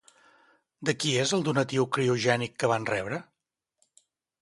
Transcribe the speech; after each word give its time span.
De 0.89 0.95
qui 1.03 1.11
és 1.25 1.35
el 1.39 1.45
donatiu 1.49 1.87
criogènic 1.99 2.59
que 2.65 2.73
van 2.75 2.91
rebre? 2.95 3.25